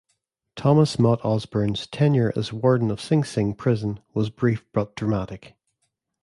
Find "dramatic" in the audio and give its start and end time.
4.95-5.55